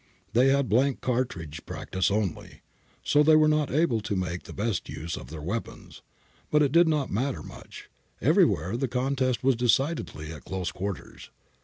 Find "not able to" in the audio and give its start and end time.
3.47-4.15